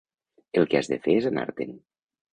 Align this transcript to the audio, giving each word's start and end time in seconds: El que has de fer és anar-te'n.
El 0.61 0.65
que 0.71 0.79
has 0.79 0.89
de 0.93 0.99
fer 1.05 1.19
és 1.19 1.29
anar-te'n. 1.33 1.81